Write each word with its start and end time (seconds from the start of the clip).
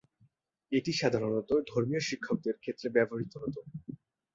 এটি 0.71 0.91
সাধারণত 0.93 1.49
ধর্মীয় 1.69 2.01
শিক্ষকদের 2.09 2.55
ক্ষেত্রে 2.59 2.87
ব্যবহৃত 2.95 3.33
হতো। 3.37 3.59